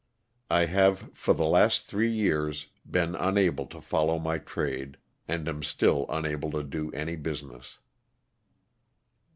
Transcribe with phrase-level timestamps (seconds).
[0.49, 5.61] I have for the last three years been unable to follow my trade, and am
[5.61, 7.77] still unable to do any business.